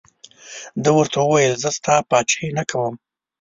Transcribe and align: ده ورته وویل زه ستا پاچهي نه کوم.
ده 0.83 0.89
ورته 0.97 1.17
وویل 1.21 1.53
زه 1.63 1.69
ستا 1.77 1.95
پاچهي 2.09 2.49
نه 2.57 2.63
کوم. 2.69 2.93